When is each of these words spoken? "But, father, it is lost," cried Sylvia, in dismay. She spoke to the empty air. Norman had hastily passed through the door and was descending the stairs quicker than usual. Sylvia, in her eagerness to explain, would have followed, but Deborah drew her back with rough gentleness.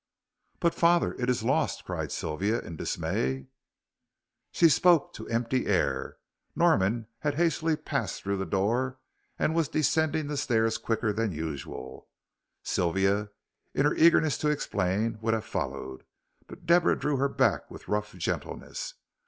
"But, 0.59 0.73
father, 0.73 1.13
it 1.19 1.29
is 1.29 1.43
lost," 1.43 1.85
cried 1.85 2.11
Sylvia, 2.11 2.59
in 2.59 2.75
dismay. 2.75 3.45
She 4.51 4.67
spoke 4.67 5.13
to 5.13 5.25
the 5.25 5.31
empty 5.31 5.67
air. 5.67 6.17
Norman 6.55 7.05
had 7.19 7.35
hastily 7.35 7.75
passed 7.75 8.23
through 8.23 8.37
the 8.37 8.47
door 8.47 8.97
and 9.37 9.53
was 9.53 9.67
descending 9.69 10.25
the 10.25 10.37
stairs 10.37 10.79
quicker 10.79 11.13
than 11.13 11.31
usual. 11.31 12.07
Sylvia, 12.63 13.29
in 13.75 13.85
her 13.85 13.93
eagerness 13.93 14.39
to 14.39 14.49
explain, 14.49 15.19
would 15.21 15.35
have 15.35 15.45
followed, 15.45 16.03
but 16.47 16.65
Deborah 16.65 16.97
drew 16.97 17.17
her 17.17 17.29
back 17.29 17.69
with 17.69 17.87
rough 17.87 18.13
gentleness. 18.15 18.95